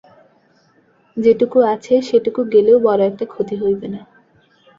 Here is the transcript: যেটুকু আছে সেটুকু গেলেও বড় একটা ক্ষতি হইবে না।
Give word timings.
যেটুকু 1.17 1.57
আছে 1.73 1.93
সেটুকু 2.09 2.41
গেলেও 2.53 2.77
বড় 2.79 3.01
একটা 3.05 3.25
ক্ষতি 3.25 3.55
হইবে 3.61 3.87
না। 3.93 4.01